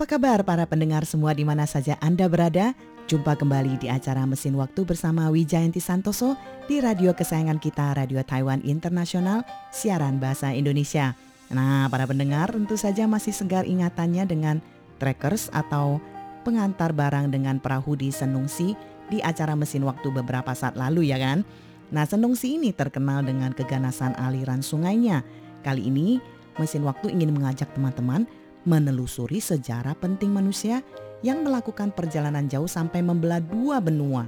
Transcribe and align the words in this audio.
Apa 0.00 0.16
kabar 0.16 0.40
para 0.48 0.64
pendengar 0.64 1.04
semua 1.04 1.36
di 1.36 1.44
mana 1.44 1.68
saja 1.68 1.92
Anda 2.00 2.24
berada? 2.24 2.72
Jumpa 3.04 3.36
kembali 3.36 3.84
di 3.84 3.92
acara 3.92 4.24
Mesin 4.24 4.56
Waktu 4.56 4.88
bersama 4.88 5.28
Wijayanti 5.28 5.76
Santoso 5.76 6.40
di 6.64 6.80
radio 6.80 7.12
kesayangan 7.12 7.60
kita 7.60 7.92
Radio 7.92 8.24
Taiwan 8.24 8.64
Internasional 8.64 9.44
siaran 9.68 10.16
bahasa 10.16 10.56
Indonesia. 10.56 11.12
Nah, 11.52 11.84
para 11.92 12.08
pendengar 12.08 12.48
tentu 12.48 12.80
saja 12.80 13.04
masih 13.04 13.36
segar 13.36 13.68
ingatannya 13.68 14.24
dengan 14.24 14.56
trackers 14.96 15.52
atau 15.52 16.00
pengantar 16.48 16.96
barang 16.96 17.28
dengan 17.28 17.60
perahu 17.60 17.92
di 17.92 18.08
Senungsi 18.08 18.72
di 19.12 19.20
acara 19.20 19.52
Mesin 19.52 19.84
Waktu 19.84 20.16
beberapa 20.16 20.56
saat 20.56 20.80
lalu 20.80 21.12
ya 21.12 21.20
kan? 21.20 21.44
Nah, 21.92 22.08
Senungsi 22.08 22.56
ini 22.56 22.72
terkenal 22.72 23.20
dengan 23.20 23.52
keganasan 23.52 24.16
aliran 24.16 24.64
sungainya. 24.64 25.20
Kali 25.60 25.92
ini 25.92 26.24
Mesin 26.56 26.88
Waktu 26.88 27.12
ingin 27.12 27.36
mengajak 27.36 27.68
teman-teman 27.76 28.24
menelusuri 28.64 29.40
sejarah 29.40 29.96
penting 29.96 30.32
manusia 30.32 30.84
yang 31.20 31.44
melakukan 31.44 31.92
perjalanan 31.92 32.48
jauh 32.48 32.68
sampai 32.68 33.04
membelah 33.04 33.40
dua 33.40 33.80
benua. 33.80 34.24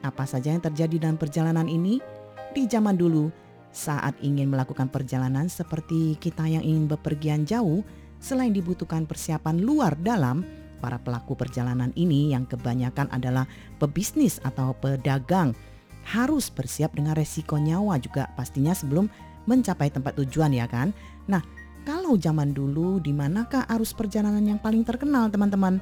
Apa 0.00 0.24
saja 0.24 0.52
yang 0.52 0.64
terjadi 0.64 1.08
dalam 1.08 1.20
perjalanan 1.20 1.68
ini? 1.68 2.00
Di 2.56 2.64
zaman 2.66 2.96
dulu, 2.96 3.28
saat 3.70 4.16
ingin 4.24 4.50
melakukan 4.50 4.90
perjalanan 4.90 5.46
seperti 5.46 6.16
kita 6.18 6.48
yang 6.48 6.64
ingin 6.64 6.88
bepergian 6.90 7.44
jauh, 7.44 7.84
selain 8.18 8.50
dibutuhkan 8.50 9.04
persiapan 9.04 9.60
luar 9.60 9.94
dalam, 10.00 10.42
para 10.80 10.96
pelaku 10.96 11.36
perjalanan 11.36 11.92
ini 11.94 12.32
yang 12.32 12.48
kebanyakan 12.48 13.12
adalah 13.12 13.44
pebisnis 13.76 14.40
atau 14.42 14.72
pedagang 14.80 15.52
harus 16.08 16.48
bersiap 16.48 16.96
dengan 16.96 17.12
resiko 17.12 17.60
nyawa 17.60 18.00
juga 18.00 18.32
pastinya 18.32 18.72
sebelum 18.72 19.12
mencapai 19.44 19.92
tempat 19.92 20.16
tujuan 20.16 20.56
ya 20.56 20.64
kan. 20.64 20.96
Nah, 21.28 21.44
kalau 21.84 22.16
zaman 22.20 22.52
dulu 22.52 23.00
di 23.00 23.10
manakah 23.14 23.64
arus 23.76 23.96
perjalanan 23.96 24.42
yang 24.44 24.60
paling 24.60 24.84
terkenal 24.84 25.32
teman-teman? 25.32 25.80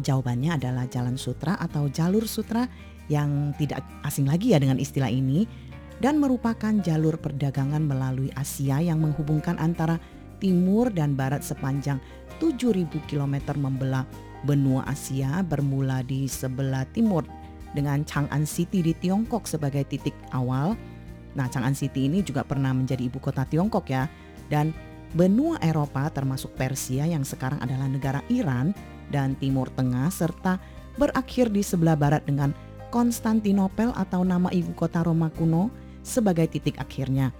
Jawabannya 0.00 0.60
adalah 0.60 0.84
Jalan 0.88 1.16
Sutra 1.16 1.56
atau 1.56 1.88
Jalur 1.88 2.28
Sutra 2.28 2.68
yang 3.08 3.54
tidak 3.56 3.80
asing 4.04 4.28
lagi 4.28 4.52
ya 4.52 4.58
dengan 4.60 4.76
istilah 4.76 5.08
ini 5.08 5.48
dan 6.02 6.20
merupakan 6.20 6.74
jalur 6.84 7.16
perdagangan 7.16 7.80
melalui 7.80 8.28
Asia 8.36 8.82
yang 8.84 9.00
menghubungkan 9.00 9.56
antara 9.56 9.96
timur 10.36 10.92
dan 10.92 11.16
barat 11.16 11.40
sepanjang 11.40 11.96
7000 12.36 12.92
km 13.08 13.56
membelah 13.56 14.04
benua 14.44 14.84
Asia 14.84 15.40
bermula 15.40 16.04
di 16.04 16.28
sebelah 16.28 16.84
timur 16.92 17.24
dengan 17.72 18.04
Chang'an 18.04 18.44
City 18.44 18.84
di 18.84 18.92
Tiongkok 18.92 19.48
sebagai 19.48 19.84
titik 19.88 20.12
awal. 20.36 20.76
Nah, 21.36 21.48
Chang'an 21.48 21.76
City 21.76 22.08
ini 22.08 22.20
juga 22.20 22.44
pernah 22.44 22.72
menjadi 22.72 23.08
ibu 23.08 23.20
kota 23.20 23.44
Tiongkok 23.48 23.88
ya. 23.88 24.08
Dan 24.46 24.70
benua 25.16 25.56
Eropa 25.64 26.04
termasuk 26.12 26.52
Persia 26.54 27.08
yang 27.08 27.24
sekarang 27.24 27.56
adalah 27.64 27.88
negara 27.88 28.20
Iran 28.28 28.76
dan 29.08 29.32
Timur 29.40 29.72
Tengah 29.72 30.12
serta 30.12 30.60
berakhir 31.00 31.48
di 31.48 31.64
sebelah 31.64 31.96
barat 31.96 32.22
dengan 32.28 32.52
Konstantinopel 32.92 33.90
atau 33.96 34.22
nama 34.22 34.52
ibu 34.52 34.76
kota 34.76 35.02
Roma 35.02 35.32
kuno 35.32 35.72
sebagai 36.04 36.46
titik 36.46 36.78
akhirnya. 36.78 37.32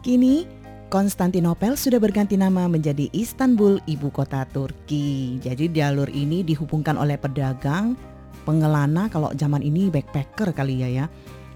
Kini 0.00 0.46
Konstantinopel 0.88 1.76
sudah 1.76 2.00
berganti 2.00 2.40
nama 2.40 2.64
menjadi 2.64 3.12
Istanbul, 3.12 3.76
ibu 3.84 4.08
kota 4.08 4.48
Turki. 4.48 5.36
Jadi 5.36 5.68
jalur 5.68 6.08
ini 6.08 6.40
dihubungkan 6.40 6.96
oleh 6.96 7.20
pedagang, 7.20 7.92
pengelana 8.48 9.12
kalau 9.12 9.28
zaman 9.36 9.60
ini 9.60 9.92
backpacker 9.92 10.56
kali 10.56 10.80
ya 10.80 10.88
ya. 10.88 11.06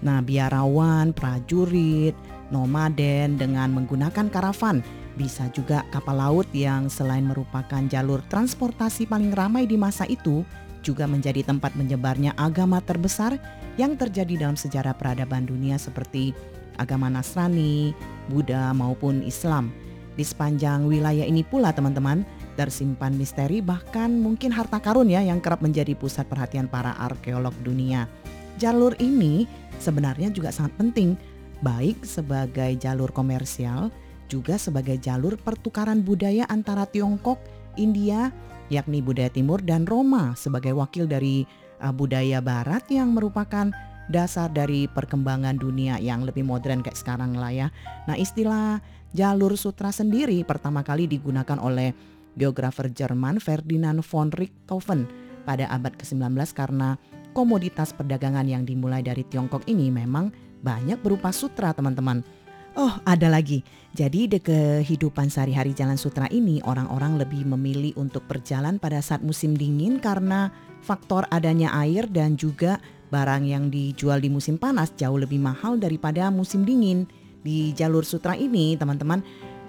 Nah, 0.05 0.21
biarawan, 0.21 1.17
prajurit, 1.17 2.13
nomaden 2.53 3.41
dengan 3.41 3.73
menggunakan 3.73 4.29
karavan 4.29 4.85
bisa 5.13 5.49
juga 5.53 5.85
kapal 5.93 6.17
laut 6.17 6.47
yang 6.51 6.89
selain 6.89 7.25
merupakan 7.25 7.81
jalur 7.89 8.21
transportasi 8.29 9.05
paling 9.05 9.33
ramai 9.33 9.69
di 9.69 9.77
masa 9.77 10.09
itu, 10.09 10.41
juga 10.83 11.07
menjadi 11.07 11.47
tempat 11.47 11.73
menyebarnya 11.79 12.35
agama 12.35 12.83
terbesar 12.83 13.39
yang 13.79 13.95
terjadi 13.95 14.45
dalam 14.45 14.59
sejarah 14.59 14.93
peradaban 14.93 15.47
dunia 15.47 15.79
seperti 15.79 16.35
agama 16.77 17.07
Nasrani, 17.07 17.95
Buddha 18.27 18.75
maupun 18.75 19.23
Islam. 19.23 19.71
Di 20.13 20.21
sepanjang 20.21 20.85
wilayah 20.85 21.25
ini 21.25 21.41
pula 21.41 21.73
teman-teman 21.73 22.21
tersimpan 22.53 23.17
misteri 23.17 23.65
bahkan 23.65 24.13
mungkin 24.13 24.53
harta 24.53 24.77
karun 24.77 25.09
ya 25.09 25.25
yang 25.25 25.41
kerap 25.41 25.65
menjadi 25.65 25.97
pusat 25.97 26.29
perhatian 26.29 26.69
para 26.69 26.93
arkeolog 27.01 27.53
dunia. 27.65 28.05
Jalur 28.61 28.93
ini 29.01 29.49
sebenarnya 29.81 30.29
juga 30.29 30.53
sangat 30.53 30.77
penting 30.77 31.17
baik 31.65 32.05
sebagai 32.05 32.77
jalur 32.77 33.09
komersial 33.09 33.89
juga 34.31 34.59
sebagai 34.59 34.99
jalur 34.99 35.39
pertukaran 35.39 36.01
budaya 36.01 36.47
antara 36.47 36.87
Tiongkok, 36.87 37.39
India, 37.75 38.29
yakni 38.71 39.03
budaya 39.03 39.29
timur 39.29 39.59
dan 39.61 39.83
Roma 39.85 40.33
sebagai 40.33 40.73
wakil 40.73 41.05
dari 41.05 41.43
uh, 41.83 41.91
budaya 41.91 42.39
barat 42.39 42.83
yang 42.89 43.13
merupakan 43.13 43.69
dasar 44.11 44.51
dari 44.51 44.87
perkembangan 44.91 45.55
dunia 45.55 45.95
yang 45.99 46.27
lebih 46.27 46.43
modern 46.43 46.83
kayak 46.83 46.99
sekarang 46.99 47.35
lah 47.35 47.51
ya. 47.51 47.67
Nah, 48.07 48.19
istilah 48.19 48.83
jalur 49.15 49.55
sutra 49.55 49.93
sendiri 49.93 50.43
pertama 50.43 50.83
kali 50.83 51.07
digunakan 51.07 51.55
oleh 51.61 51.95
geografer 52.35 52.89
Jerman 52.89 53.37
Ferdinand 53.39 54.01
von 54.03 54.33
Richthofen 54.33 55.07
pada 55.47 55.69
abad 55.69 55.93
ke-19 55.95 56.33
karena 56.55 56.97
komoditas 57.31 57.91
perdagangan 57.93 58.45
yang 58.47 58.63
dimulai 58.63 59.05
dari 59.05 59.23
Tiongkok 59.27 59.65
ini 59.69 59.89
memang 59.93 60.33
banyak 60.63 60.99
berupa 61.03 61.29
sutra 61.35 61.75
teman-teman. 61.75 62.23
Oh, 62.73 62.89
ada 63.05 63.29
lagi. 63.29 63.61
Jadi 63.93 64.25
di 64.25 64.41
kehidupan 64.41 65.29
sehari-hari 65.29 65.77
Jalan 65.77 65.93
Sutra 65.93 66.25
ini 66.33 66.57
orang-orang 66.65 67.21
lebih 67.21 67.45
memilih 67.45 67.93
untuk 68.01 68.25
berjalan 68.25 68.81
pada 68.81 68.97
saat 68.97 69.21
musim 69.21 69.53
dingin 69.53 70.01
karena 70.01 70.49
faktor 70.81 71.29
adanya 71.29 71.69
air 71.85 72.09
dan 72.09 72.33
juga 72.33 72.81
barang 73.13 73.45
yang 73.45 73.69
dijual 73.69 74.17
di 74.17 74.33
musim 74.33 74.57
panas 74.57 74.89
jauh 74.97 75.21
lebih 75.21 75.37
mahal 75.37 75.77
daripada 75.77 76.33
musim 76.33 76.65
dingin. 76.65 77.05
Di 77.45 77.77
jalur 77.77 78.01
sutra 78.01 78.33
ini, 78.33 78.73
teman-teman, 78.73 79.21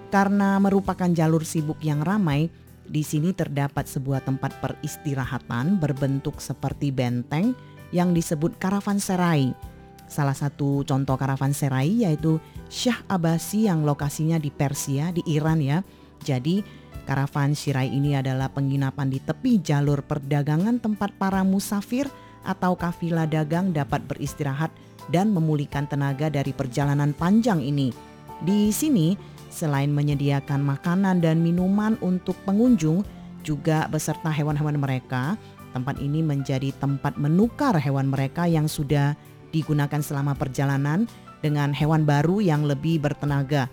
karena 0.09 0.57
merupakan 0.57 1.11
jalur 1.13 1.45
sibuk 1.45 1.77
yang 1.85 2.01
ramai, 2.01 2.49
di 2.89 3.05
sini 3.05 3.37
terdapat 3.37 3.85
sebuah 3.85 4.25
tempat 4.25 4.57
peristirahatan 4.65 5.77
berbentuk 5.77 6.41
seperti 6.41 6.89
benteng 6.89 7.53
yang 7.93 8.17
disebut 8.17 8.57
karavanserai. 8.57 9.74
Salah 10.05 10.37
satu 10.37 10.85
contoh 10.85 11.17
karavanserai 11.17 12.05
yaitu 12.05 12.37
Syah 12.69 13.01
Abasi 13.09 13.65
yang 13.65 13.81
lokasinya 13.83 14.37
di 14.37 14.53
Persia, 14.53 15.09
di 15.09 15.25
Iran 15.25 15.61
ya. 15.61 15.81
Jadi 16.21 16.61
karavan 17.05 17.53
Shirai 17.53 17.89
ini 17.89 18.17
adalah 18.17 18.49
penginapan 18.49 19.09
di 19.09 19.21
tepi 19.21 19.61
jalur 19.61 20.01
perdagangan 20.05 20.81
tempat 20.81 21.13
para 21.17 21.41
musafir 21.45 22.09
atau 22.45 22.77
kafilah 22.77 23.25
dagang 23.25 23.73
dapat 23.73 24.05
beristirahat 24.05 24.69
dan 25.09 25.33
memulihkan 25.33 25.85
tenaga 25.85 26.29
dari 26.29 26.53
perjalanan 26.53 27.13
panjang 27.13 27.61
ini. 27.61 27.93
Di 28.41 28.69
sini, 28.73 29.17
selain 29.49 29.93
menyediakan 29.93 30.61
makanan 30.61 31.21
dan 31.21 31.41
minuman 31.41 31.97
untuk 32.01 32.37
pengunjung, 32.45 33.05
juga 33.45 33.85
beserta 33.85 34.33
hewan-hewan 34.33 34.81
mereka, 34.81 35.37
tempat 35.71 36.01
ini 36.01 36.25
menjadi 36.25 36.73
tempat 36.81 37.15
menukar 37.21 37.77
hewan 37.77 38.09
mereka 38.09 38.49
yang 38.49 38.65
sudah 38.65 39.13
digunakan 39.55 40.03
selama 40.03 40.35
perjalanan 40.35 41.07
dengan 41.39 41.71
hewan 41.71 42.03
baru 42.03 42.43
yang 42.43 42.67
lebih 42.67 42.99
bertenaga. 42.99 43.71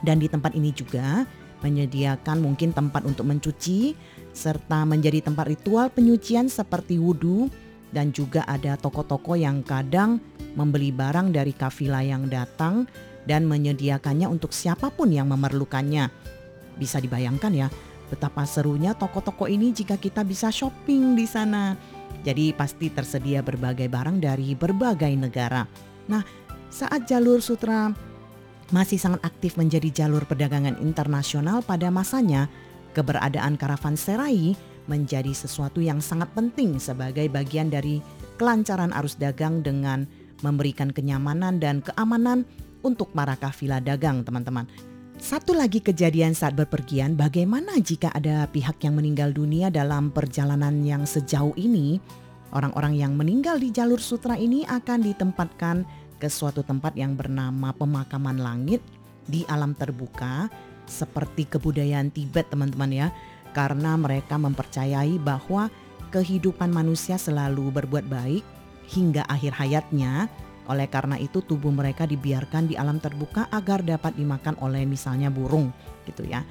Dan 0.00 0.20
di 0.24 0.28
tempat 0.32 0.56
ini 0.56 0.72
juga 0.72 1.28
menyediakan 1.60 2.40
mungkin 2.40 2.72
tempat 2.72 3.04
untuk 3.04 3.28
mencuci 3.28 3.96
serta 4.32 4.84
menjadi 4.84 5.24
tempat 5.24 5.48
ritual 5.48 5.88
penyucian 5.88 6.48
seperti 6.52 7.00
wudhu 7.00 7.48
dan 7.92 8.12
juga 8.12 8.44
ada 8.44 8.76
toko-toko 8.76 9.36
yang 9.36 9.64
kadang 9.64 10.20
membeli 10.52 10.92
barang 10.92 11.32
dari 11.32 11.56
kafilah 11.56 12.04
yang 12.04 12.28
datang 12.28 12.84
dan 13.24 13.48
menyediakannya 13.48 14.28
untuk 14.28 14.52
siapa 14.52 14.92
pun 14.92 15.10
yang 15.10 15.32
memerlukannya. 15.32 16.12
Bisa 16.76 17.00
dibayangkan 17.00 17.52
ya 17.56 17.68
betapa 18.06 18.46
serunya 18.46 18.94
toko-toko 18.94 19.50
ini 19.50 19.74
jika 19.74 19.98
kita 19.98 20.22
bisa 20.22 20.52
shopping 20.52 21.18
di 21.18 21.26
sana. 21.26 21.74
Jadi 22.26 22.50
pasti 22.56 22.90
tersedia 22.90 23.42
berbagai 23.44 23.86
barang 23.86 24.18
dari 24.18 24.58
berbagai 24.58 25.14
negara. 25.14 25.62
Nah, 26.10 26.22
saat 26.70 27.06
jalur 27.06 27.38
sutra 27.38 27.94
masih 28.74 28.98
sangat 28.98 29.22
aktif 29.22 29.54
menjadi 29.54 30.04
jalur 30.04 30.26
perdagangan 30.26 30.74
internasional 30.82 31.62
pada 31.62 31.86
masanya, 31.94 32.50
keberadaan 32.98 33.54
karavan 33.54 33.94
serai 33.94 34.58
menjadi 34.90 35.30
sesuatu 35.30 35.78
yang 35.78 36.02
sangat 36.02 36.30
penting 36.34 36.78
sebagai 36.82 37.26
bagian 37.30 37.70
dari 37.70 38.02
kelancaran 38.38 38.90
arus 38.94 39.18
dagang 39.18 39.62
dengan 39.62 40.06
memberikan 40.42 40.90
kenyamanan 40.90 41.62
dan 41.62 41.82
keamanan 41.82 42.42
untuk 42.82 43.10
para 43.14 43.34
kafilah 43.34 43.82
dagang, 43.82 44.22
teman-teman. 44.22 44.66
Satu 45.16 45.56
lagi 45.56 45.80
kejadian 45.80 46.36
saat 46.36 46.52
berpergian, 46.52 47.16
bagaimana 47.16 47.80
jika 47.80 48.12
ada 48.12 48.44
pihak 48.52 48.84
yang 48.84 49.00
meninggal 49.00 49.32
dunia 49.32 49.72
dalam 49.72 50.12
perjalanan 50.12 50.84
yang 50.84 51.08
sejauh 51.08 51.56
ini? 51.56 51.96
Orang-orang 52.52 53.00
yang 53.00 53.16
meninggal 53.16 53.56
di 53.56 53.72
jalur 53.72 53.96
sutra 53.96 54.36
ini 54.36 54.68
akan 54.68 55.00
ditempatkan 55.00 55.88
ke 56.20 56.28
suatu 56.28 56.60
tempat 56.60 56.92
yang 57.00 57.16
bernama 57.16 57.72
pemakaman 57.72 58.36
langit 58.36 58.84
di 59.24 59.42
alam 59.48 59.72
terbuka 59.72 60.52
seperti 60.84 61.48
kebudayaan 61.48 62.12
Tibet 62.12 62.52
teman-teman 62.52 62.92
ya. 62.92 63.08
karena 63.56 63.96
mereka 63.96 64.36
mempercayai 64.36 65.16
bahwa 65.16 65.72
kehidupan 66.12 66.68
manusia 66.68 67.16
selalu 67.16 67.72
berbuat 67.72 68.04
baik 68.04 68.44
hingga 68.92 69.24
akhir 69.32 69.56
hayatnya. 69.56 70.28
Oleh 70.66 70.90
karena 70.90 71.16
itu 71.16 71.42
tubuh 71.42 71.70
mereka 71.70 72.06
dibiarkan 72.06 72.70
di 72.70 72.74
alam 72.74 72.98
terbuka 72.98 73.46
agar 73.54 73.86
dapat 73.86 74.18
dimakan 74.18 74.58
oleh 74.62 74.82
misalnya 74.82 75.30
burung 75.30 75.70
gitu 76.06 76.26
ya. 76.26 76.42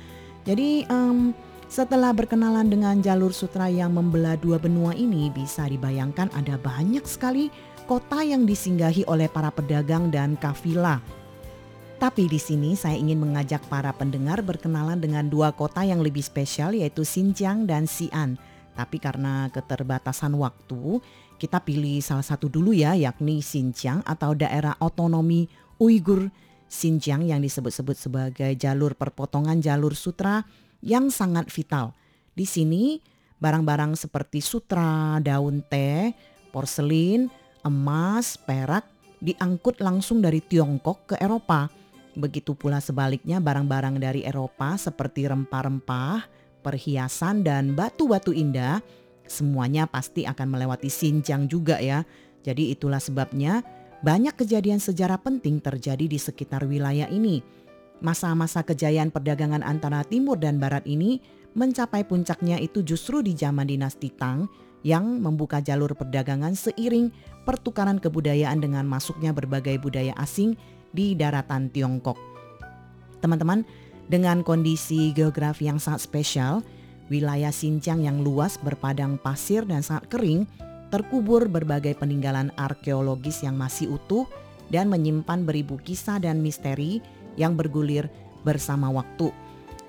Jadi 0.46 0.86
um, 0.88 1.34
setelah 1.66 2.14
berkenalan 2.14 2.70
dengan 2.70 3.02
jalur 3.02 3.34
sutra 3.34 3.68
yang 3.68 3.98
membelah 3.98 4.38
dua 4.38 4.62
benua 4.62 4.94
ini 4.94 5.34
bisa 5.34 5.66
dibayangkan 5.66 6.30
ada 6.38 6.56
banyak 6.62 7.04
sekali 7.04 7.50
kota 7.90 8.22
yang 8.22 8.46
disinggahi 8.46 9.06
oleh 9.10 9.26
para 9.30 9.50
pedagang 9.50 10.14
dan 10.14 10.38
kafilah. 10.38 11.02
Tapi 11.96 12.28
di 12.28 12.38
sini 12.38 12.76
saya 12.76 13.00
ingin 13.00 13.18
mengajak 13.18 13.64
para 13.72 13.90
pendengar 13.96 14.44
berkenalan 14.44 15.00
dengan 15.00 15.26
dua 15.26 15.56
kota 15.56 15.82
yang 15.82 16.04
lebih 16.04 16.22
spesial 16.22 16.76
yaitu 16.76 17.08
Xinjiang 17.08 17.66
dan 17.66 17.88
Xi'an. 17.88 18.36
Tapi 18.76 19.00
karena 19.00 19.48
keterbatasan 19.50 20.36
waktu, 20.36 21.00
kita 21.40 21.64
pilih 21.64 22.04
salah 22.04 22.24
satu 22.28 22.52
dulu 22.52 22.76
ya, 22.76 22.96
yakni 22.96 23.40
Xinjiang 23.40 24.04
atau 24.04 24.36
daerah 24.36 24.76
otonomi 24.84 25.48
Uighur 25.80 26.28
Xinjiang 26.68 27.24
yang 27.24 27.40
disebut-sebut 27.40 27.96
sebagai 27.96 28.52
jalur 28.60 29.00
perpotongan 29.00 29.64
jalur 29.64 29.96
sutra 29.96 30.44
yang 30.84 31.08
sangat 31.08 31.48
vital. 31.48 31.96
Di 32.36 32.44
sini 32.44 33.00
barang-barang 33.40 33.96
seperti 33.96 34.44
sutra, 34.44 35.20
daun 35.24 35.64
teh, 35.68 36.12
porselin, 36.52 37.32
emas, 37.64 38.36
perak 38.36 38.88
diangkut 39.24 39.80
langsung 39.80 40.20
dari 40.20 40.44
Tiongkok 40.44 41.14
ke 41.14 41.16
Eropa. 41.20 41.72
Begitu 42.16 42.56
pula 42.56 42.80
sebaliknya 42.80 43.44
barang-barang 43.44 44.00
dari 44.00 44.24
Eropa 44.24 44.80
seperti 44.80 45.28
rempah-rempah, 45.28 46.24
perhiasan 46.66 47.46
dan 47.46 47.78
batu-batu 47.78 48.34
indah 48.34 48.82
semuanya 49.30 49.86
pasti 49.86 50.26
akan 50.26 50.58
melewati 50.58 50.90
Xinjiang 50.90 51.46
juga 51.46 51.78
ya. 51.78 52.02
Jadi 52.42 52.74
itulah 52.74 52.98
sebabnya 52.98 53.62
banyak 54.02 54.34
kejadian 54.34 54.82
sejarah 54.82 55.22
penting 55.22 55.62
terjadi 55.62 56.06
di 56.10 56.18
sekitar 56.18 56.66
wilayah 56.66 57.10
ini. 57.10 57.46
Masa-masa 58.02 58.66
kejayaan 58.66 59.14
perdagangan 59.14 59.62
antara 59.62 60.02
timur 60.06 60.42
dan 60.42 60.58
barat 60.58 60.86
ini 60.90 61.22
mencapai 61.56 62.04
puncaknya 62.04 62.60
itu 62.60 62.84
justru 62.84 63.24
di 63.24 63.34
zaman 63.34 63.66
dinasti 63.66 64.12
Tang 64.14 64.46
yang 64.86 65.24
membuka 65.24 65.64
jalur 65.64 65.98
perdagangan 65.98 66.54
seiring 66.54 67.10
pertukaran 67.48 67.98
kebudayaan 67.98 68.62
dengan 68.62 68.86
masuknya 68.86 69.34
berbagai 69.34 69.82
budaya 69.82 70.14
asing 70.22 70.54
di 70.94 71.18
daratan 71.18 71.74
Tiongkok. 71.74 72.20
Teman-teman, 73.26 73.66
dengan 74.06 74.46
kondisi 74.46 75.10
geografi 75.18 75.66
yang 75.66 75.82
sangat 75.82 76.06
spesial, 76.06 76.62
wilayah 77.10 77.50
Xinjiang 77.50 78.06
yang 78.06 78.22
luas 78.22 78.62
berpadang 78.62 79.18
pasir 79.18 79.66
dan 79.66 79.82
sangat 79.82 80.14
kering, 80.14 80.46
terkubur 80.94 81.50
berbagai 81.50 81.98
peninggalan 81.98 82.54
arkeologis 82.54 83.42
yang 83.42 83.58
masih 83.58 83.98
utuh 83.98 84.30
dan 84.70 84.90
menyimpan 84.90 85.46
beribu 85.46 85.82
kisah 85.82 86.22
dan 86.22 86.42
misteri 86.42 87.02
yang 87.38 87.58
bergulir 87.58 88.10
bersama 88.46 88.94
waktu. 88.94 89.34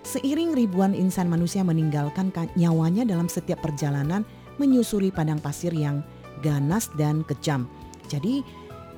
Seiring 0.06 0.54
ribuan 0.54 0.94
insan 0.94 1.26
manusia 1.26 1.66
meninggalkan 1.66 2.30
nyawanya 2.54 3.02
dalam 3.02 3.26
setiap 3.26 3.58
perjalanan 3.60 4.22
menyusuri 4.56 5.12
padang 5.12 5.42
pasir 5.42 5.74
yang 5.74 6.00
ganas 6.40 6.88
dan 6.96 7.26
kejam. 7.26 7.68
Jadi 8.06 8.40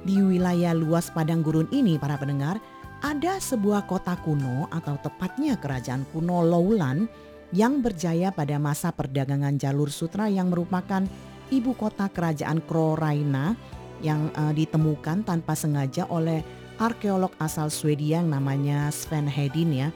di 0.06 0.16
wilayah 0.20 0.76
luas 0.76 1.10
padang 1.10 1.42
gurun 1.42 1.66
ini 1.74 1.98
para 1.98 2.14
pendengar 2.20 2.62
ada 2.98 3.38
sebuah 3.38 3.86
kota 3.86 4.18
kuno 4.26 4.66
atau 4.74 4.98
tepatnya 4.98 5.54
kerajaan 5.54 6.02
kuno 6.10 6.42
Lowland 6.42 7.06
yang 7.54 7.78
berjaya 7.80 8.34
pada 8.34 8.58
masa 8.58 8.90
perdagangan 8.90 9.54
jalur 9.56 9.88
sutra 9.88 10.26
yang 10.26 10.50
merupakan 10.50 11.06
ibu 11.48 11.72
kota 11.78 12.10
kerajaan 12.10 12.60
Kroraina 12.66 13.54
yang 14.02 14.30
uh, 14.34 14.50
ditemukan 14.50 15.22
tanpa 15.22 15.54
sengaja 15.54 16.10
oleh 16.10 16.42
arkeolog 16.78 17.30
asal 17.38 17.70
Swedia 17.70 18.22
yang 18.22 18.30
namanya 18.30 18.90
Sven 18.90 19.26
Hedin 19.26 19.74
ya 19.74 19.88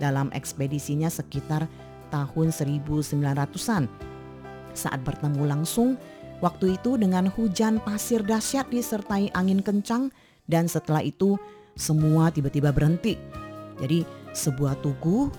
dalam 0.00 0.32
ekspedisinya 0.32 1.12
sekitar 1.12 1.68
tahun 2.08 2.52
1900-an. 2.52 3.84
Saat 4.72 5.00
bertemu 5.04 5.44
langsung, 5.44 6.00
waktu 6.40 6.80
itu 6.80 6.96
dengan 6.96 7.28
hujan 7.28 7.82
pasir 7.84 8.24
dahsyat 8.24 8.72
disertai 8.72 9.28
angin 9.36 9.60
kencang 9.60 10.08
dan 10.48 10.64
setelah 10.70 11.04
itu 11.04 11.36
semua 11.76 12.30
tiba-tiba 12.34 12.70
berhenti. 12.70 13.16
Jadi 13.80 14.04
sebuah 14.36 14.78
tugu, 14.84 15.32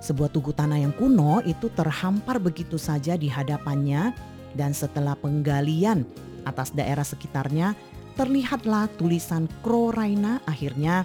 sebuah 0.00 0.30
tugu 0.30 0.52
tanah 0.52 0.82
yang 0.82 0.94
kuno 0.94 1.40
itu 1.42 1.72
terhampar 1.72 2.38
begitu 2.38 2.76
saja 2.76 3.16
di 3.16 3.26
hadapannya 3.26 4.12
dan 4.56 4.72
setelah 4.72 5.16
penggalian 5.16 6.04
atas 6.46 6.72
daerah 6.72 7.04
sekitarnya 7.04 7.74
terlihatlah 8.16 8.88
tulisan 8.96 9.44
Kroraina 9.60 10.40
akhirnya 10.48 11.04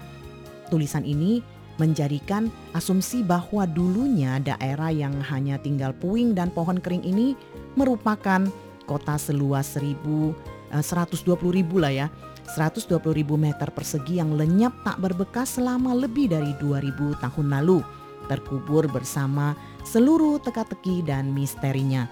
tulisan 0.72 1.04
ini 1.04 1.44
menjadikan 1.76 2.52
asumsi 2.76 3.24
bahwa 3.24 3.64
dulunya 3.68 4.40
daerah 4.40 4.92
yang 4.92 5.12
hanya 5.28 5.56
tinggal 5.60 5.92
puing 5.96 6.32
dan 6.36 6.52
pohon 6.52 6.80
kering 6.80 7.04
ini 7.04 7.36
merupakan 7.76 8.44
kota 8.84 9.16
seluas 9.16 9.76
1000 9.76 10.52
120 10.72 11.28
eh, 11.28 11.52
ribu 11.52 11.76
lah 11.76 11.92
ya 11.92 12.06
120 12.50 12.98
ribu 13.14 13.38
meter 13.38 13.70
persegi 13.70 14.18
yang 14.18 14.34
lenyap 14.34 14.74
tak 14.82 14.98
berbekas 14.98 15.56
selama 15.60 15.94
lebih 15.94 16.30
dari 16.30 16.52
2000 16.58 17.22
tahun 17.22 17.46
lalu, 17.60 17.80
terkubur 18.26 18.90
bersama 18.90 19.54
seluruh 19.86 20.42
teka-teki 20.42 21.06
dan 21.06 21.30
misterinya. 21.30 22.10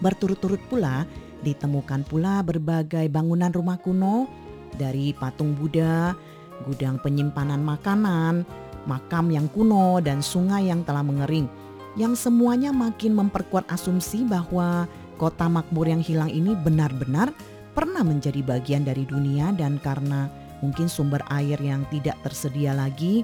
Berturut-turut 0.00 0.60
pula 0.68 1.04
ditemukan 1.44 2.08
pula 2.08 2.40
berbagai 2.40 3.06
bangunan 3.12 3.52
rumah 3.52 3.76
kuno 3.76 4.28
dari 4.76 5.12
patung 5.12 5.52
Buddha, 5.56 6.16
gudang 6.64 7.00
penyimpanan 7.00 7.60
makanan, 7.60 8.44
makam 8.88 9.28
yang 9.28 9.48
kuno 9.52 10.00
dan 10.00 10.24
sungai 10.24 10.72
yang 10.72 10.84
telah 10.84 11.04
mengering 11.04 11.48
yang 11.96 12.12
semuanya 12.12 12.70
makin 12.76 13.16
memperkuat 13.16 13.64
asumsi 13.72 14.22
bahwa 14.28 14.84
kota 15.16 15.48
makmur 15.48 15.88
yang 15.88 16.04
hilang 16.04 16.28
ini 16.28 16.52
benar-benar 16.52 17.32
pernah 17.76 18.00
menjadi 18.00 18.40
bagian 18.40 18.88
dari 18.88 19.04
dunia 19.04 19.52
dan 19.52 19.76
karena 19.76 20.32
mungkin 20.64 20.88
sumber 20.88 21.20
air 21.28 21.60
yang 21.60 21.84
tidak 21.92 22.16
tersedia 22.24 22.72
lagi 22.72 23.20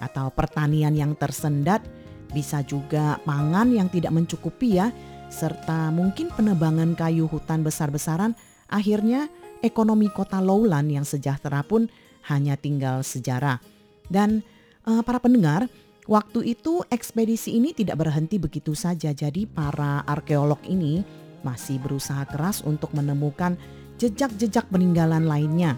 atau 0.00 0.32
pertanian 0.32 0.96
yang 0.96 1.12
tersendat, 1.12 1.84
bisa 2.32 2.64
juga 2.64 3.20
pangan 3.28 3.68
yang 3.68 3.92
tidak 3.92 4.16
mencukupi 4.16 4.80
ya, 4.80 4.88
serta 5.28 5.92
mungkin 5.92 6.32
penebangan 6.32 6.96
kayu 6.96 7.28
hutan 7.28 7.60
besar-besaran, 7.60 8.32
akhirnya 8.72 9.28
ekonomi 9.60 10.08
kota 10.08 10.40
Lowland 10.40 10.88
yang 10.88 11.04
sejahtera 11.04 11.60
pun 11.60 11.92
hanya 12.32 12.56
tinggal 12.56 13.04
sejarah. 13.04 13.60
Dan 14.08 14.40
uh, 14.88 15.04
para 15.04 15.20
pendengar, 15.20 15.68
waktu 16.08 16.56
itu 16.56 16.80
ekspedisi 16.88 17.60
ini 17.60 17.76
tidak 17.76 18.00
berhenti 18.00 18.40
begitu 18.40 18.72
saja. 18.72 19.12
Jadi 19.12 19.44
para 19.44 20.00
arkeolog 20.08 20.64
ini 20.64 21.04
masih 21.44 21.80
berusaha 21.80 22.24
keras 22.28 22.64
untuk 22.64 22.92
menemukan 22.92 23.56
jejak-jejak 24.00 24.64
peninggalan 24.72 25.28
lainnya. 25.28 25.76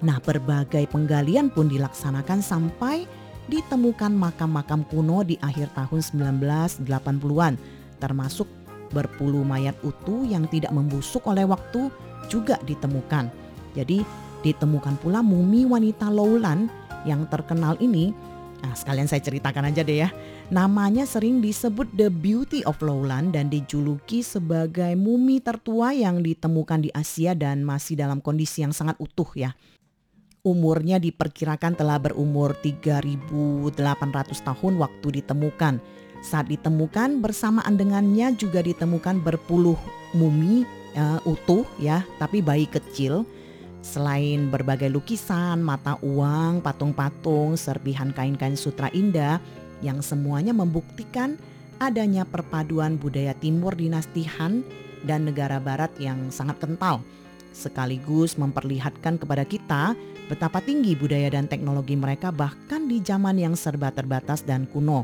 Nah, 0.00 0.16
berbagai 0.24 0.88
penggalian 0.88 1.52
pun 1.52 1.68
dilaksanakan 1.68 2.40
sampai 2.40 3.04
ditemukan 3.52 4.16
makam-makam 4.16 4.88
kuno 4.88 5.20
di 5.20 5.36
akhir 5.44 5.68
tahun 5.76 6.00
1980-an, 6.00 7.54
termasuk 8.00 8.48
berpuluh 8.88 9.44
mayat 9.44 9.76
utuh 9.84 10.24
yang 10.24 10.48
tidak 10.48 10.72
membusuk 10.72 11.20
oleh 11.28 11.44
waktu 11.44 11.92
juga 12.32 12.56
ditemukan. 12.64 13.28
Jadi, 13.76 14.00
ditemukan 14.40 14.96
pula 15.02 15.20
mumi 15.20 15.68
wanita 15.68 16.08
Lowland 16.08 16.72
yang 17.04 17.28
terkenal 17.28 17.76
ini. 17.82 18.14
Nah, 18.64 18.72
sekalian 18.72 19.10
saya 19.10 19.20
ceritakan 19.20 19.68
aja 19.68 19.84
deh 19.84 19.98
ya. 20.06 20.08
Namanya 20.48 21.04
sering 21.04 21.44
disebut 21.44 21.92
The 21.92 22.08
Beauty 22.08 22.64
of 22.64 22.80
Lowland 22.80 23.36
dan 23.36 23.52
dijuluki 23.52 24.24
sebagai 24.24 24.96
mumi 24.96 25.44
tertua 25.44 25.92
yang 25.92 26.24
ditemukan 26.24 26.88
di 26.88 26.90
Asia 26.96 27.36
dan 27.36 27.60
masih 27.60 28.00
dalam 28.00 28.24
kondisi 28.24 28.64
yang 28.64 28.72
sangat 28.72 28.96
utuh 28.96 29.28
ya. 29.36 29.52
Umurnya 30.40 30.96
diperkirakan 30.96 31.76
telah 31.76 32.00
berumur 32.00 32.56
3.800 32.64 33.76
tahun 34.40 34.74
waktu 34.80 35.20
ditemukan. 35.20 35.84
Saat 36.24 36.48
ditemukan 36.48 37.20
bersamaan 37.20 37.76
dengannya 37.76 38.32
juga 38.32 38.64
ditemukan 38.64 39.20
berpuluh 39.20 39.76
mumi 40.16 40.64
uh, 40.96 41.20
utuh 41.28 41.68
ya, 41.76 42.08
tapi 42.16 42.40
bayi 42.40 42.64
kecil. 42.64 43.28
Selain 43.84 44.48
berbagai 44.48 44.88
lukisan, 44.88 45.60
mata 45.60 46.00
uang, 46.00 46.64
patung-patung, 46.64 47.60
serpihan 47.60 48.16
kain-kain 48.16 48.56
sutra 48.56 48.88
indah, 48.96 49.36
yang 49.84 50.02
semuanya 50.02 50.54
membuktikan 50.54 51.38
adanya 51.78 52.26
perpaduan 52.26 52.98
budaya 52.98 53.32
timur 53.38 53.74
dinasti 53.78 54.26
Han 54.38 54.66
dan 55.06 55.30
negara 55.30 55.62
barat 55.62 55.94
yang 56.02 56.30
sangat 56.34 56.58
kental 56.58 57.02
sekaligus 57.54 58.38
memperlihatkan 58.38 59.18
kepada 59.18 59.42
kita 59.42 59.98
betapa 60.30 60.62
tinggi 60.62 60.94
budaya 60.94 61.32
dan 61.32 61.50
teknologi 61.50 61.98
mereka 61.98 62.30
bahkan 62.30 62.86
di 62.86 63.02
zaman 63.02 63.40
yang 63.40 63.54
serba 63.58 63.90
terbatas 63.90 64.46
dan 64.46 64.68
kuno. 64.70 65.02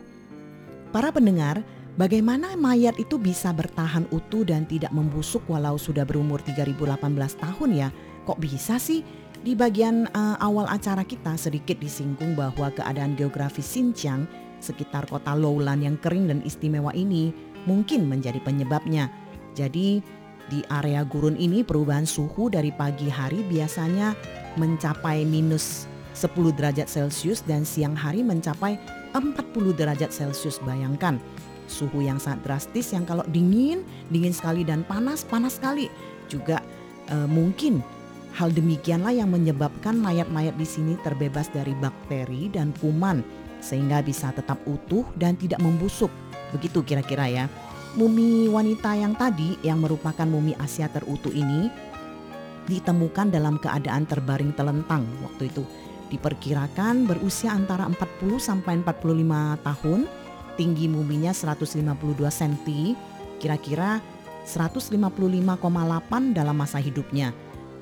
Para 0.94 1.10
pendengar, 1.10 1.62
Bagaimana 1.94 2.58
mayat 2.58 2.98
itu 2.98 3.22
bisa 3.22 3.54
bertahan 3.54 4.10
utuh 4.10 4.42
dan 4.42 4.66
tidak 4.66 4.90
membusuk 4.90 5.46
walau 5.46 5.78
sudah 5.78 6.02
berumur 6.02 6.42
3018 6.42 6.90
tahun 7.38 7.70
ya? 7.70 7.88
Kok 8.26 8.42
bisa 8.42 8.82
sih? 8.82 9.06
Di 9.46 9.54
bagian 9.54 10.10
uh, 10.10 10.34
awal 10.42 10.66
acara 10.66 11.06
kita 11.06 11.38
sedikit 11.38 11.78
disinggung 11.78 12.34
bahwa 12.34 12.74
keadaan 12.74 13.14
geografis 13.14 13.78
Xinjiang 13.78 14.26
sekitar 14.64 15.04
kota 15.12 15.36
Lowland 15.36 15.84
yang 15.84 15.96
kering 16.00 16.32
dan 16.32 16.40
istimewa 16.48 16.88
ini 16.96 17.36
mungkin 17.68 18.08
menjadi 18.08 18.40
penyebabnya. 18.40 19.12
Jadi 19.52 20.00
di 20.48 20.60
area 20.72 21.04
gurun 21.04 21.36
ini 21.36 21.60
perubahan 21.60 22.08
suhu 22.08 22.48
dari 22.48 22.72
pagi 22.72 23.12
hari 23.12 23.44
biasanya 23.44 24.16
mencapai 24.56 25.28
minus 25.28 25.84
10 26.16 26.56
derajat 26.56 26.88
Celcius 26.88 27.44
dan 27.44 27.68
siang 27.68 27.92
hari 27.92 28.24
mencapai 28.24 28.80
40 29.12 29.76
derajat 29.76 30.08
Celcius. 30.08 30.56
Bayangkan 30.64 31.20
suhu 31.68 32.00
yang 32.00 32.16
sangat 32.16 32.48
drastis 32.48 32.96
yang 32.96 33.04
kalau 33.04 33.24
dingin, 33.28 33.84
dingin 34.08 34.32
sekali 34.32 34.64
dan 34.64 34.80
panas, 34.88 35.20
panas 35.28 35.60
sekali. 35.60 35.92
Juga 36.32 36.64
uh, 37.12 37.28
mungkin 37.28 37.84
Hal 38.34 38.50
demikianlah 38.50 39.14
yang 39.14 39.30
menyebabkan 39.30 39.94
mayat-mayat 39.94 40.58
di 40.58 40.66
sini 40.66 40.98
terbebas 41.06 41.46
dari 41.54 41.70
bakteri 41.78 42.50
dan 42.50 42.74
kuman 42.82 43.22
sehingga 43.64 44.04
bisa 44.04 44.28
tetap 44.36 44.60
utuh 44.68 45.08
dan 45.16 45.40
tidak 45.40 45.64
membusuk. 45.64 46.12
Begitu 46.52 46.84
kira-kira 46.84 47.24
ya. 47.32 47.44
Mumi 47.96 48.50
wanita 48.52 48.92
yang 48.92 49.16
tadi 49.16 49.56
yang 49.64 49.80
merupakan 49.80 50.26
mumi 50.28 50.52
Asia 50.60 50.90
terutuh 50.92 51.32
ini 51.32 51.72
ditemukan 52.68 53.32
dalam 53.32 53.56
keadaan 53.56 54.04
terbaring 54.04 54.52
telentang 54.52 55.08
waktu 55.24 55.48
itu. 55.48 55.64
Diperkirakan 56.12 57.08
berusia 57.08 57.56
antara 57.56 57.88
40 57.88 58.36
sampai 58.36 58.82
45 58.84 59.64
tahun, 59.64 60.00
tinggi 60.60 60.86
muminya 60.90 61.32
152 61.32 62.28
cm, 62.28 62.94
kira-kira 63.40 64.02
155,8 64.44 66.36
dalam 66.36 66.56
masa 66.58 66.78
hidupnya 66.82 67.32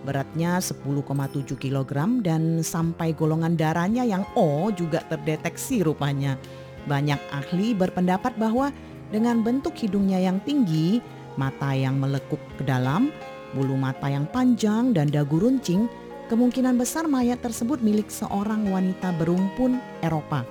beratnya 0.03 0.59
10,7 0.59 1.55
kg 1.59 1.93
dan 2.23 2.61
sampai 2.61 3.15
golongan 3.15 3.55
darahnya 3.55 4.03
yang 4.03 4.27
O 4.35 4.71
juga 4.75 5.03
terdeteksi 5.07 5.87
rupanya. 5.87 6.37
Banyak 6.87 7.21
ahli 7.31 7.75
berpendapat 7.79 8.35
bahwa 8.35 8.75
dengan 9.15 9.45
bentuk 9.45 9.77
hidungnya 9.79 10.19
yang 10.19 10.43
tinggi, 10.43 10.99
mata 11.39 11.77
yang 11.77 12.01
melekup 12.03 12.41
ke 12.59 12.67
dalam, 12.67 13.15
bulu 13.55 13.79
mata 13.79 14.09
yang 14.09 14.27
panjang 14.29 14.91
dan 14.97 15.13
dagu 15.13 15.39
runcing, 15.39 15.87
kemungkinan 16.33 16.81
besar 16.81 17.07
mayat 17.07 17.39
tersebut 17.45 17.79
milik 17.85 18.09
seorang 18.09 18.67
wanita 18.73 19.15
berumpun 19.21 19.79
Eropa. 20.01 20.43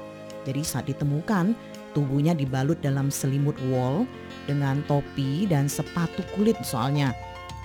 Jadi 0.46 0.62
saat 0.62 0.86
ditemukan, 0.88 1.54
tubuhnya 1.98 2.38
dibalut 2.38 2.80
dalam 2.80 3.10
selimut 3.10 3.58
wol 3.70 4.08
dengan 4.46 4.82
topi 4.86 5.46
dan 5.50 5.66
sepatu 5.66 6.24
kulit 6.38 6.58
soalnya. 6.62 7.14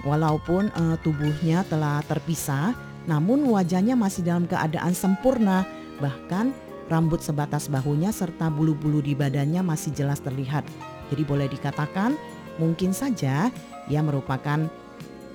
Walaupun 0.05 0.69
uh, 0.75 0.97
tubuhnya 1.01 1.65
telah 1.67 2.05
terpisah, 2.05 2.77
namun 3.09 3.47
wajahnya 3.49 3.97
masih 3.97 4.27
dalam 4.27 4.45
keadaan 4.45 4.93
sempurna. 4.93 5.65
Bahkan 6.03 6.53
rambut 6.91 7.23
sebatas 7.23 7.67
bahunya 7.67 8.13
serta 8.13 8.53
bulu-bulu 8.53 9.01
di 9.03 9.17
badannya 9.17 9.63
masih 9.65 9.95
jelas 9.95 10.21
terlihat. 10.23 10.67
Jadi 11.09 11.23
boleh 11.23 11.47
dikatakan 11.47 12.15
mungkin 12.59 12.91
saja 12.93 13.51
ia 13.87 14.01
merupakan 14.03 14.67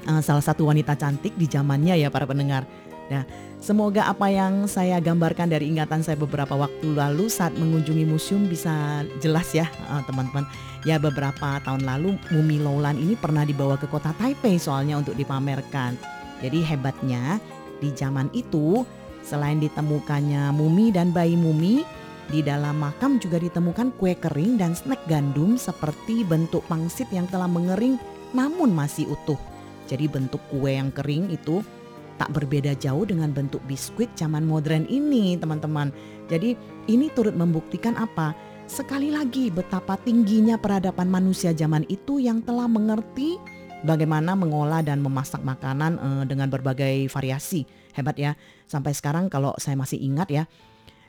uh, 0.08 0.22
salah 0.22 0.44
satu 0.44 0.68
wanita 0.68 0.96
cantik 0.98 1.36
di 1.36 1.48
zamannya 1.48 1.98
ya 2.00 2.12
para 2.12 2.28
pendengar. 2.28 2.68
Nah, 3.12 3.28
semoga 3.60 4.08
apa 4.08 4.32
yang 4.32 4.72
saya 4.72 4.96
gambarkan 5.04 5.52
dari 5.52 5.68
ingatan 5.68 6.00
saya 6.00 6.16
beberapa 6.16 6.56
waktu 6.56 6.96
lalu 6.96 7.28
saat 7.28 7.52
mengunjungi 7.60 8.08
museum 8.08 8.48
bisa 8.48 9.04
jelas 9.20 9.52
ya 9.52 9.68
eh, 9.68 10.02
teman-teman. 10.08 10.48
Ya 10.82 10.98
beberapa 10.98 11.62
tahun 11.62 11.86
lalu 11.86 12.18
Mumi 12.34 12.58
Lowland 12.58 12.98
ini 12.98 13.14
pernah 13.14 13.46
dibawa 13.46 13.78
ke 13.78 13.86
kota 13.86 14.18
Taipei 14.18 14.58
soalnya 14.58 14.98
untuk 14.98 15.14
dipamerkan. 15.14 15.94
Jadi 16.42 16.66
hebatnya 16.66 17.38
di 17.78 17.94
zaman 17.94 18.34
itu 18.34 18.82
selain 19.22 19.62
ditemukannya 19.62 20.50
mumi 20.50 20.90
dan 20.90 21.14
bayi 21.14 21.38
mumi, 21.38 21.86
di 22.34 22.42
dalam 22.42 22.82
makam 22.82 23.22
juga 23.22 23.38
ditemukan 23.38 23.94
kue 24.02 24.18
kering 24.18 24.58
dan 24.58 24.74
snack 24.74 25.04
gandum 25.06 25.54
seperti 25.60 26.26
bentuk 26.26 26.66
pangsit 26.66 27.06
yang 27.14 27.30
telah 27.30 27.46
mengering 27.46 28.02
namun 28.34 28.74
masih 28.74 29.06
utuh. 29.12 29.38
Jadi 29.86 30.10
bentuk 30.10 30.42
kue 30.50 30.74
yang 30.74 30.90
kering 30.90 31.30
itu 31.30 31.62
tak 32.18 32.34
berbeda 32.34 32.78
jauh 32.78 33.06
dengan 33.06 33.34
bentuk 33.34 33.62
biskuit 33.70 34.10
zaman 34.18 34.46
modern 34.46 34.90
ini 34.90 35.38
teman-teman. 35.38 35.94
Jadi 36.30 36.58
ini 36.90 37.10
turut 37.14 37.38
membuktikan 37.38 37.98
apa? 37.98 38.34
Sekali 38.72 39.12
lagi 39.12 39.52
betapa 39.52 40.00
tingginya 40.00 40.56
peradaban 40.56 41.12
manusia 41.12 41.52
zaman 41.52 41.84
itu 41.92 42.24
yang 42.24 42.40
telah 42.40 42.72
mengerti 42.72 43.36
bagaimana 43.84 44.32
mengolah 44.32 44.80
dan 44.80 45.04
memasak 45.04 45.44
makanan 45.44 46.00
eh, 46.00 46.24
dengan 46.24 46.48
berbagai 46.48 47.12
variasi. 47.12 47.68
Hebat 47.92 48.16
ya. 48.16 48.32
Sampai 48.72 48.96
sekarang 48.96 49.28
kalau 49.28 49.52
saya 49.60 49.76
masih 49.76 50.00
ingat 50.00 50.32
ya, 50.32 50.48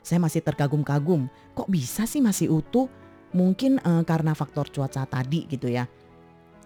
saya 0.03 0.19
masih 0.19 0.43
terkagum-kagum. 0.43 1.31
Kok 1.55 1.71
bisa 1.71 2.03
sih 2.03 2.19
masih 2.19 2.51
utuh? 2.51 2.91
Mungkin 3.31 3.79
eh, 3.79 4.03
karena 4.03 4.35
faktor 4.35 4.67
cuaca 4.67 5.07
tadi 5.07 5.47
gitu 5.47 5.71
ya. 5.71 5.87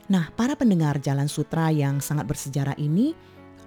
Nah, 0.10 0.34
para 0.34 0.58
pendengar 0.58 0.98
Jalan 0.98 1.30
Sutra 1.30 1.70
yang 1.70 2.02
sangat 2.02 2.26
bersejarah 2.26 2.74
ini 2.82 3.14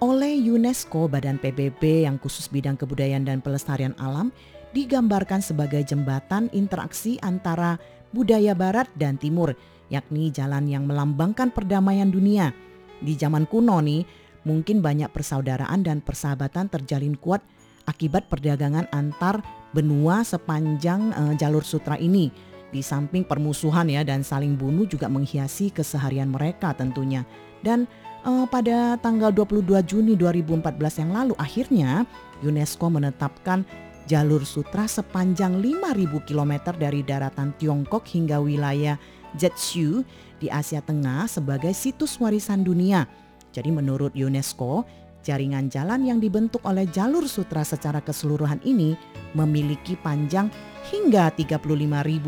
oleh 0.03 0.35
UNESCO 0.35 1.07
Badan 1.07 1.39
PBB 1.39 2.03
yang 2.03 2.19
khusus 2.19 2.51
bidang 2.51 2.75
kebudayaan 2.75 3.23
dan 3.23 3.39
pelestarian 3.39 3.95
alam 4.03 4.35
digambarkan 4.71 5.43
sebagai 5.43 5.83
jembatan 5.83 6.47
interaksi 6.55 7.19
antara 7.23 7.79
budaya 8.11 8.55
barat 8.55 8.87
dan 8.95 9.15
timur, 9.15 9.55
yakni 9.91 10.31
jalan 10.31 10.67
yang 10.67 10.87
melambangkan 10.87 11.51
perdamaian 11.51 12.11
dunia. 12.11 12.55
Di 13.01 13.15
zaman 13.15 13.47
kuno 13.47 13.79
nih, 13.83 14.03
mungkin 14.47 14.79
banyak 14.79 15.09
persaudaraan 15.11 15.83
dan 15.83 15.99
persahabatan 15.99 16.69
terjalin 16.69 17.15
kuat 17.17 17.41
akibat 17.89 18.29
perdagangan 18.29 18.85
antar 18.93 19.41
benua 19.73 20.21
sepanjang 20.21 21.11
uh, 21.15 21.33
jalur 21.35 21.65
sutra 21.65 21.97
ini. 21.97 22.29
Di 22.71 22.79
samping 22.79 23.27
permusuhan 23.27 23.91
ya 23.91 24.07
dan 24.07 24.23
saling 24.23 24.55
bunuh 24.55 24.87
juga 24.87 25.11
menghiasi 25.11 25.75
keseharian 25.75 26.31
mereka 26.31 26.71
tentunya. 26.71 27.27
Dan 27.59 27.83
uh, 28.23 28.47
pada 28.47 28.95
tanggal 29.03 29.35
22 29.35 29.67
Juni 29.83 30.13
2014 30.15 31.03
yang 31.03 31.11
lalu 31.11 31.33
akhirnya 31.35 32.07
UNESCO 32.39 32.87
menetapkan 32.87 33.67
jalur 34.11 34.43
sutra 34.43 34.91
sepanjang 34.91 35.63
5.000 35.63 36.27
km 36.27 36.75
dari 36.75 36.99
daratan 36.99 37.55
Tiongkok 37.55 38.03
hingga 38.11 38.43
wilayah 38.43 38.99
Jeju 39.39 40.03
di 40.35 40.51
Asia 40.51 40.83
Tengah 40.83 41.31
sebagai 41.31 41.71
situs 41.71 42.19
warisan 42.19 42.67
dunia. 42.67 43.07
Jadi 43.55 43.71
menurut 43.71 44.11
UNESCO, 44.11 44.83
jaringan 45.23 45.71
jalan 45.71 46.03
yang 46.03 46.19
dibentuk 46.19 46.59
oleh 46.67 46.83
jalur 46.91 47.23
sutra 47.23 47.63
secara 47.63 48.03
keseluruhan 48.03 48.59
ini 48.67 48.99
memiliki 49.31 49.95
panjang 49.95 50.51
hingga 50.91 51.31
35.000 51.31 51.63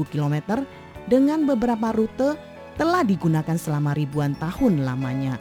km 0.08 0.36
dengan 1.12 1.44
beberapa 1.44 1.92
rute 1.92 2.40
telah 2.80 3.04
digunakan 3.04 3.60
selama 3.60 3.92
ribuan 3.92 4.40
tahun 4.40 4.88
lamanya. 4.88 5.36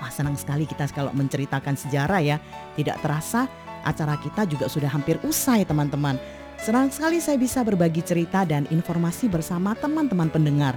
Wah 0.00 0.08
senang 0.08 0.38
sekali 0.40 0.64
kita 0.64 0.88
kalau 0.96 1.12
menceritakan 1.12 1.76
sejarah 1.76 2.24
ya. 2.24 2.40
Tidak 2.72 3.02
terasa 3.04 3.67
acara 3.88 4.20
kita 4.20 4.44
juga 4.44 4.68
sudah 4.68 4.92
hampir 4.92 5.16
usai 5.24 5.64
teman-teman. 5.64 6.20
Senang 6.60 6.90
sekali 6.92 7.22
saya 7.22 7.38
bisa 7.38 7.62
berbagi 7.62 8.02
cerita 8.02 8.42
dan 8.44 8.66
informasi 8.68 9.30
bersama 9.30 9.72
teman-teman 9.78 10.28
pendengar. 10.28 10.74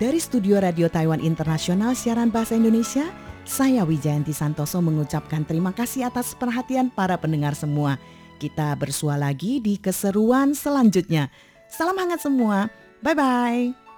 Dari 0.00 0.16
studio 0.16 0.56
Radio 0.62 0.88
Taiwan 0.88 1.20
Internasional 1.20 1.92
siaran 1.92 2.32
bahasa 2.32 2.56
Indonesia, 2.56 3.04
saya 3.44 3.84
Wijayanti 3.84 4.32
Santoso 4.32 4.80
mengucapkan 4.80 5.44
terima 5.44 5.76
kasih 5.76 6.08
atas 6.08 6.32
perhatian 6.32 6.88
para 6.88 7.20
pendengar 7.20 7.52
semua. 7.52 8.00
Kita 8.40 8.72
bersua 8.80 9.20
lagi 9.20 9.60
di 9.60 9.76
keseruan 9.76 10.56
selanjutnya. 10.56 11.28
Salam 11.68 12.00
hangat 12.00 12.24
semua. 12.24 12.72
Bye-bye. 13.04 13.89